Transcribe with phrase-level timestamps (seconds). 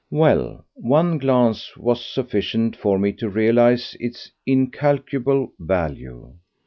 [0.09, 6.37] Well, one glance was sufficient for me to realize its incalculable value!